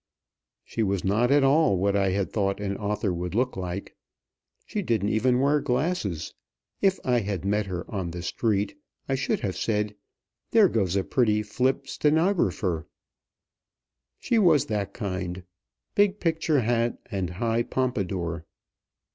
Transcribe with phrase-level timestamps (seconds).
[0.63, 3.95] She was not at all what I had thought an author would look like.
[4.65, 6.33] She didn't even wear glasses.
[6.81, 8.75] If I had met her on the street
[9.07, 9.93] I should have said,
[10.49, 12.87] "There goes a pretty flip stenographer."
[14.17, 15.43] She was that kind
[15.93, 18.47] big picture hat and high pompadour.